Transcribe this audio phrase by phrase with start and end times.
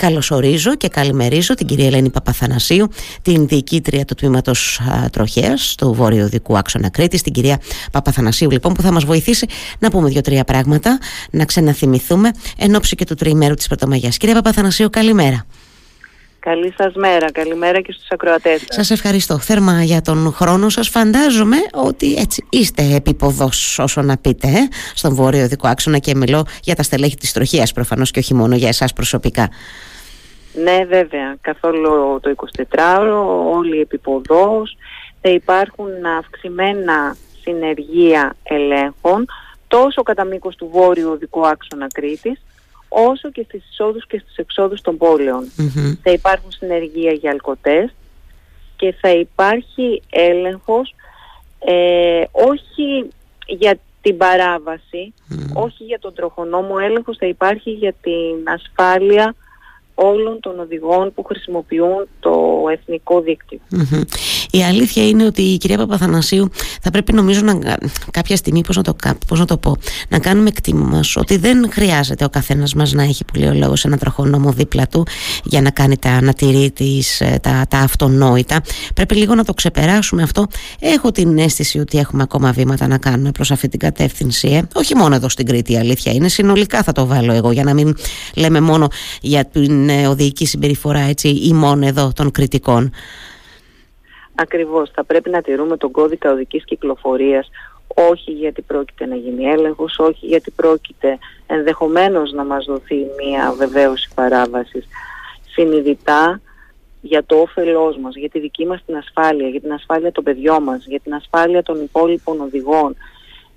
[0.00, 2.88] καλωσορίζω και καλημερίζω την κυρία Ελένη Παπαθανασίου,
[3.22, 4.80] την διοικήτρια του τμήματος
[5.12, 7.60] Τροχέας του Βόρειο Δικού Άξονα Κρήτη, την κυρία
[7.92, 9.46] Παπαθανασίου, λοιπόν, που θα μας βοηθήσει
[9.78, 10.98] να πούμε δύο-τρία πράγματα,
[11.30, 14.16] να ξαναθυμηθούμε εν ώψη και του τριημέρου της Πρωτομαγιάς.
[14.16, 15.46] Κυρία Παπαθανασίου, καλημέρα.
[16.40, 18.68] Καλή σας μέρα, καλημέρα και στους ακροατές σας.
[18.74, 20.88] Σας ευχαριστώ θερμά για τον χρόνο σας.
[20.88, 26.44] Φαντάζομαι ότι έτσι είστε επίποδος όσο να πείτε ε, στον βόρειο δικό άξονα και μιλώ
[26.62, 29.48] για τα στελέχη της τροχίας προφανώς και όχι μόνο για εσάς προσωπικά.
[30.64, 32.34] Ναι βέβαια, καθόλου το
[32.74, 34.76] 24ωρο, όλοι επίποδος.
[35.20, 39.26] Θα υπάρχουν αυξημένα συνεργεία ελέγχων
[39.68, 42.42] τόσο κατά μήκος του βόρειου οδικού άξονα Κρήτης
[42.92, 45.52] όσο και στις εισόδους και στις εξόδους των πολεων
[46.02, 47.94] Θα υπάρχουν συνεργεία για αλκοτές
[48.76, 50.94] και θα υπάρχει έλεγχος
[51.58, 53.08] ε, όχι
[53.46, 55.14] για την παράβαση,
[55.54, 59.34] όχι για τον τροχονόμο, έλεγχος θα υπάρχει για την ασφάλεια
[60.02, 63.22] όλων των οδηγών που χρησιμοποιούν το εθνικό
[64.50, 66.50] Η αλήθεια είναι ότι η κυρία Παπαθανασίου
[66.82, 67.58] θα πρέπει νομίζω να,
[68.10, 69.76] κάποια στιγμή, πώς να, το, πώς να το πω,
[70.08, 73.54] να κάνουμε εκτίμημα μας ότι δεν χρειάζεται ο καθένας μας να έχει που λέει ο
[73.54, 75.06] λόγος ένα τροχονόμο δίπλα του
[75.44, 78.60] για να κάνει τα, να τηρεί τις, ε, τα, τα αυτονόητα.
[78.94, 80.46] Πρέπει λίγο να το ξεπεράσουμε αυτό.
[80.78, 84.48] Έχω την αίσθηση ότι έχουμε ακόμα βήματα να κάνουμε προς αυτή την κατεύθυνση.
[84.48, 84.62] Ε.
[84.74, 87.74] Όχι μόνο εδώ στην Κρήτη η αλήθεια είναι, συνολικά θα το βάλω εγώ για να
[87.74, 87.96] μην
[88.34, 88.88] λέμε μόνο
[89.20, 92.92] για την οδηγική συμπεριφορά έτσι, ή μόνο εδώ των κριτικών;
[94.34, 94.90] Ακριβώς.
[94.94, 97.50] Θα πρέπει να τηρούμε τον κώδικα οδικής κυκλοφορίας
[97.94, 104.08] όχι γιατί πρόκειται να γίνει έλεγχος, όχι γιατί πρόκειται ενδεχομένως να μας δοθεί μια βεβαίωση
[104.14, 104.86] παράβασης
[105.50, 106.40] συνειδητά
[107.00, 110.62] για το όφελός μας, για τη δική μας την ασφάλεια, για την ασφάλεια των παιδιών
[110.62, 112.96] μας, για την ασφάλεια των υπόλοιπων οδηγών,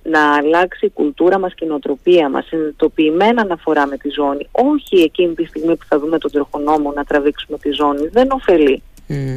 [0.03, 4.95] να αλλάξει η κουλτούρα μας και η νοοτροπία μας, συνειδητοποιημένα αναφορά με τη ζώνη, όχι
[5.01, 8.81] εκείνη τη στιγμή που θα δούμε τον τροχονόμο να τραβήξουμε τη ζώνη, δεν ωφελεί.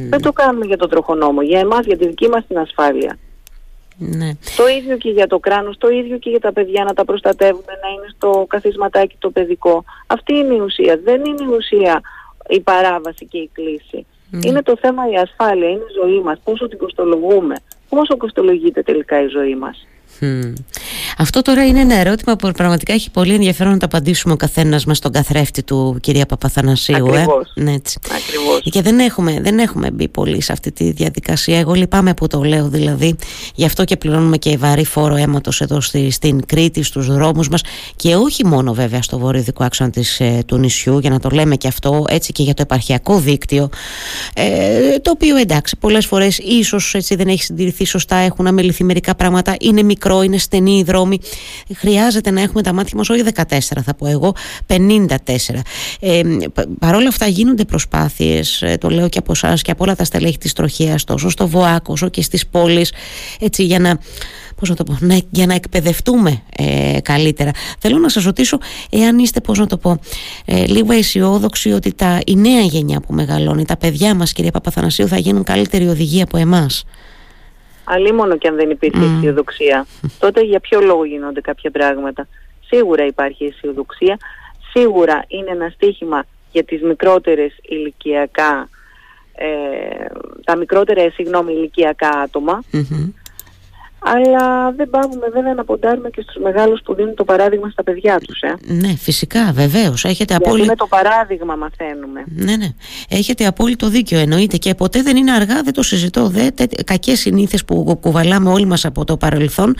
[0.09, 3.17] Δεν το κάνουμε για τον τροχονόμο, για εμάς, για τη δική μας την ασφάλεια.
[3.97, 4.31] Ναι.
[4.57, 7.73] Το ίδιο και για το κράνος, το ίδιο και για τα παιδιά να τα προστατεύουμε,
[7.81, 9.83] να είναι στο καθισματάκι το παιδικό.
[10.07, 10.99] Αυτή είναι η ουσία.
[11.03, 12.01] Δεν είναι η ουσία
[12.49, 14.05] η παράβαση και η κλίση.
[14.43, 17.55] Είναι το θέμα η ασφάλεια, είναι η ζωή μας, πόσο την κοστολογούμε,
[17.89, 19.87] πόσο κοστολογείται τελικά η ζωή μας.
[20.21, 20.55] 嗯，
[21.19, 24.97] Αυτό τώρα είναι ένα ερώτημα που πραγματικά έχει πολύ ενδιαφέρον να το απαντήσουμε ο καθένας μας
[24.97, 26.95] στον καθρέφτη του, κυρία Παπαθανασίου.
[26.95, 27.51] Ακριβώς.
[27.55, 27.99] Ε; Ναι, έτσι.
[28.63, 31.59] Και δεν έχουμε, δεν έχουμε μπει πολύ σε αυτή τη διαδικασία.
[31.59, 33.15] Εγώ λυπάμαι που το λέω δηλαδή.
[33.55, 37.61] Γι' αυτό και πληρώνουμε και βαρύ φόρο αίματος εδώ στη, στην Κρήτη, στους δρόμους μας.
[37.95, 41.55] Και όχι μόνο βέβαια στο βορειοδικό άξονα της, ε, του νησιού, για να το λέμε
[41.55, 43.69] και αυτό, έτσι και για το επαρχιακό δίκτυο.
[44.33, 49.55] Ε, το οποίο εντάξει, πολλές φορές ίσως δεν έχει συντηρηθεί σωστά, έχουν αμεληθεί μερικά πράγματα,
[49.59, 51.06] είναι μικρό, είναι στενή η δρόμη
[51.75, 54.35] χρειάζεται να έχουμε τα μάτια μας όχι 14 θα πω εγώ
[54.67, 55.05] 54
[55.99, 56.21] ε,
[56.79, 60.37] παρόλα αυτά γίνονται προσπάθειες ε, το λέω και από εσάς και από όλα τα στελέχη
[60.37, 62.93] της τροχίας τόσο στο ΒΟΑΚ όσο και στις πόλεις
[63.39, 63.99] έτσι για να
[64.57, 67.51] πώς να το πω, να, για να εκπαιδευτούμε ε, καλύτερα.
[67.79, 68.57] Θέλω να σας ρωτήσω
[68.89, 69.99] εάν είστε, πώς να το πω,
[70.45, 75.07] ε, λίγο αισιόδοξοι ότι τα, η νέα γενιά που μεγαλώνει, τα παιδιά μας κυρία Παπαθανασίου
[75.07, 76.83] θα γίνουν καλύτερη οδηγία από εμάς;
[77.89, 79.17] Αλλήμωνο και αν δεν υπήρχε mm.
[79.17, 79.85] αισιοδοξία.
[80.19, 82.27] Τότε για ποιο λόγο γίνονται κάποια πράγματα.
[82.65, 84.17] Σίγουρα υπάρχει αισιοδοξία,
[84.73, 88.69] σίγουρα είναι ένα στίχημα για τις μικρότερες ηλικιακά,
[89.35, 89.47] ε,
[90.43, 92.29] τα μικρότερα συγγνώμη ηλικιακά
[93.99, 98.41] αλλά δεν πάμε, δεν αναποντάρουμε και στους μεγάλους που δίνουν το παράδειγμα στα παιδιά τους.
[98.41, 98.53] Ε.
[98.61, 100.05] Ναι, φυσικά, βεβαίως.
[100.05, 100.65] Έχετε Γιατί απόλυ...
[100.65, 102.23] με το παράδειγμα μαθαίνουμε.
[102.25, 102.67] Ναι, ναι.
[103.09, 104.57] Έχετε απόλυτο δίκιο, εννοείται.
[104.57, 106.27] Και ποτέ δεν είναι αργά, δεν το συζητώ.
[106.27, 109.75] Δε, τε, κακές συνήθειες που κουβαλάμε όλοι μας από το παρελθόν,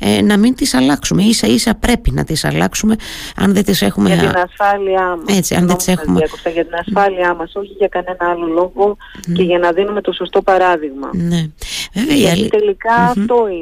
[0.00, 1.22] ε, να μην τις αλλάξουμε.
[1.22, 2.96] Ίσα ίσα πρέπει να τις αλλάξουμε,
[3.36, 4.08] αν δεν τις έχουμε...
[4.08, 5.36] Για την ασφάλειά μας.
[5.36, 6.20] Έτσι, αν δεν τις έχουμε...
[6.52, 8.96] για την ασφάλειά μας, όχι για κανένα άλλο λόγο
[9.34, 11.10] και για να δίνουμε το σωστό παράδειγμα.
[11.12, 11.46] Ναι.
[11.94, 13.61] Βέβαια, Γιατί τελικά αυτό είναι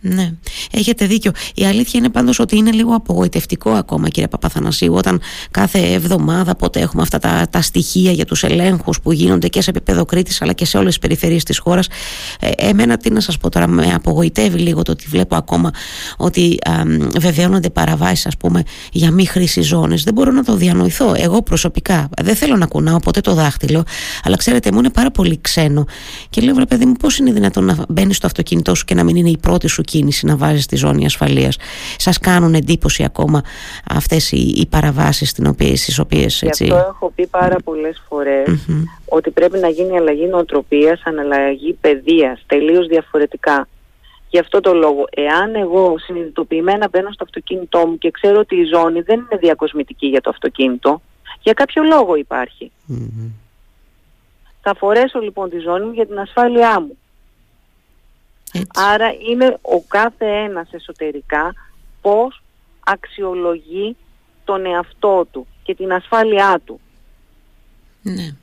[0.00, 0.32] ναι,
[0.72, 1.32] έχετε δίκιο.
[1.54, 6.80] Η αλήθεια είναι πάντως ότι είναι λίγο απογοητευτικό ακόμα κύριε Παπαθανασίου όταν κάθε εβδομάδα πότε
[6.80, 10.52] έχουμε αυτά τα, τα στοιχεία για τους ελέγχους που γίνονται και σε επίπεδο Κρήτης αλλά
[10.52, 11.88] και σε όλες τις περιφερειές της χώρας.
[12.40, 15.70] Ε, εμένα τι να σας πω τώρα, με απογοητεύει λίγο το ότι βλέπω ακόμα
[16.16, 16.72] ότι α,
[17.18, 20.02] βεβαιώνονται παραβάσεις ας πούμε για μη χρήση ζώνης.
[20.02, 21.14] Δεν μπορώ να το διανοηθώ.
[21.16, 23.84] Εγώ προσωπικά δεν θέλω να κουνάω ποτέ το δάχτυλο
[24.22, 25.84] αλλά ξέρετε μου είναι πάρα πολύ ξένο
[26.30, 29.04] και λέω βρε παιδί μου πώς είναι δυνατόν να μπαίνεις στο αυτοκίνητό σου και να
[29.04, 31.56] μην είναι η πρώτη σου κίνηση να βάζεις στη ζώνη ασφαλείας.
[31.96, 33.42] Σας κάνουν εντύπωση ακόμα
[33.88, 36.64] αυτές οι, οι παραβάσεις στις οποίες, στις οποίες έτσι...
[36.64, 38.02] Γι' αυτό έχω πει πάρα πολλές
[39.08, 43.68] ότι πρέπει να γίνει αλλαγή νοοτροπίας, αναλλαγή παιδείας, τελείως διαφορετικά.
[44.28, 48.64] Γι' αυτό το λόγο, εάν εγώ συνειδητοποιημένα μπαίνω στο αυτοκίνητό μου και ξέρω ότι η
[48.64, 51.02] ζώνη δεν είναι διακοσμητική για το αυτοκίνητο,
[51.42, 52.16] Για κάποιο λόγο
[54.60, 56.96] Θα φορέσω λοιπόν τη ζώνη μου για την ασφάλειά μου.
[58.74, 61.54] Άρα είναι ο κάθε ένας εσωτερικά
[62.00, 62.42] πώς
[62.84, 63.96] αξιολογεί
[64.44, 66.80] τον εαυτό του και την ασφάλειά του.
[68.02, 68.34] Ναι.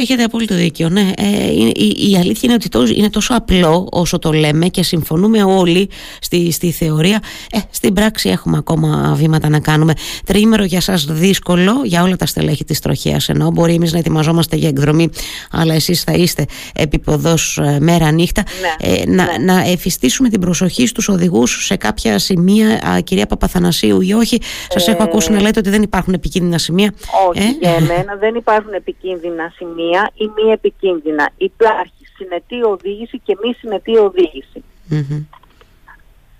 [0.00, 0.88] Έχετε απόλυτο δίκιο.
[0.88, 1.10] Ναι.
[1.16, 5.90] Ε, η, η, αλήθεια είναι ότι είναι τόσο απλό όσο το λέμε και συμφωνούμε όλοι
[6.20, 7.20] στη, στη θεωρία.
[7.52, 9.92] Ε, στην πράξη έχουμε ακόμα βήματα να κάνουμε.
[10.26, 14.56] Τριήμερο για σας δύσκολο, για όλα τα στελέχη της τροχέας ενώ μπορεί εμείς να ετοιμαζόμαστε
[14.56, 15.10] για εκδρομή,
[15.50, 18.42] αλλά εσείς θα είστε επίποδος ε, μέρα νύχτα.
[18.60, 19.52] Ναι, ε, να, ναι.
[19.52, 24.38] να εφιστήσουμε την προσοχή στους οδηγούς σε κάποια σημεία, α, κυρία Παπαθανασίου ή όχι.
[24.68, 26.94] Σας έχω ακούσει να λέτε ότι δεν υπάρχουν επικίνδυνα σημεία.
[27.28, 31.30] Όχι, ε; για εμένα δεν υπάρχουν επικίνδυνα σημεία ή μη επικίνδυνα.
[31.36, 33.96] Υπάρχει συνετή οδήγηση και μη συνετή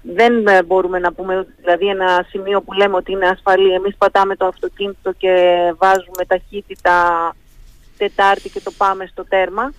[0.02, 3.72] Δεν ε, μπορούμε να πούμε δηλαδή ένα σημείο που λέμε ότι είναι ασφαλή.
[3.72, 5.34] Εμείς πατάμε το αυτοκίνητο και
[5.78, 7.34] βάζουμε ταχύτητα
[7.96, 9.72] Τετάρτη και το πάμε στο τερμα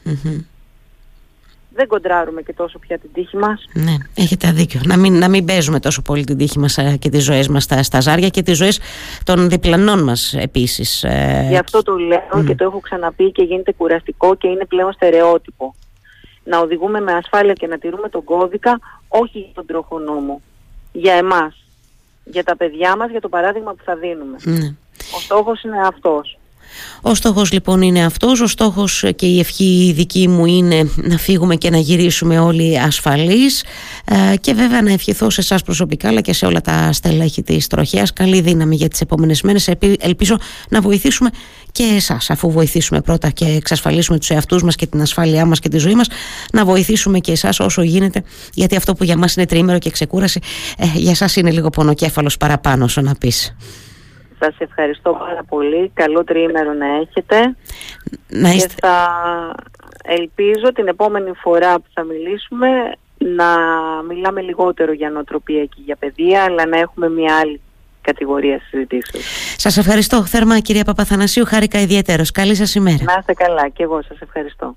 [1.74, 3.66] δεν κοντράρουμε και τόσο πια την τύχη μας.
[3.74, 4.82] Ναι, έχετε δίκιο.
[4.84, 7.64] Να μην, να μην παίζουμε τόσο πολύ την τύχη μας ε, και τις ζωές μας
[7.64, 8.80] στα, στα ζάρια και τις ζωές
[9.24, 11.04] των διπλανών μας επίσης.
[11.04, 14.94] Ε, Γι' αυτό το λέω και το έχω ξαναπεί και γίνεται κουραστικό και είναι πλέον
[14.94, 15.76] στερεότυπο.
[16.44, 20.42] Να οδηγούμε με ασφάλεια και να τηρούμε τον κώδικα, όχι για τον τροχονόμο.
[20.92, 21.64] Για εμάς.
[22.24, 24.38] Για τα παιδιά μας, για το παράδειγμα που θα δίνουμε.
[24.44, 24.76] Ναι.
[25.16, 26.39] Ο στόχος είναι αυτός.
[27.02, 31.56] Ο στόχος λοιπόν είναι αυτός, ο στόχος και η ευχή δική μου είναι να φύγουμε
[31.56, 33.64] και να γυρίσουμε όλοι ασφαλείς.
[34.32, 37.68] Ε, και βέβαια να ευχηθώ σε εσάς προσωπικά αλλά και σε όλα τα στελέχη της
[37.68, 38.14] τροχέας.
[38.14, 39.70] Καλή δύναμη για τις επόμενες μέρες.
[40.00, 40.38] Ελπίζω
[40.70, 41.30] να βοηθήσουμε
[41.72, 45.70] και εσάς αφού βοηθήσουμε πρώτα και εξασφαλίσουμε τους εαυτούς μας και την ασφάλειά μας και
[45.70, 46.08] τη ζωή μας
[46.54, 48.24] να βοηθήσουμε και εσάς όσο γίνεται
[48.54, 50.40] γιατί αυτό που για μας είναι τρίμερο και ξεκούραση
[50.78, 53.56] ε, για εσάς είναι λίγο πονοκέφαλος παραπάνω όσο να πεις.
[54.40, 55.92] Σας ευχαριστώ πάρα πολύ.
[55.94, 57.56] Καλό τριήμερο να έχετε.
[58.28, 58.68] Να είστε...
[58.68, 59.56] Και θα
[60.04, 62.68] ελπίζω την επόμενη φορά που θα μιλήσουμε
[63.18, 63.46] να
[64.08, 67.62] μιλάμε λιγότερο για νοοτροπία και για παιδεία, αλλά να έχουμε μια άλλη
[68.02, 69.24] κατηγορία συζητήσεων.
[69.58, 71.46] Σας ευχαριστώ θερμά κυρία Παπαθανασίου.
[71.46, 72.32] Χάρηκα ιδιαίτερος.
[72.32, 73.04] Καλή σας ημέρα.
[73.04, 74.76] Να είστε καλά και εγώ σας ευχαριστώ.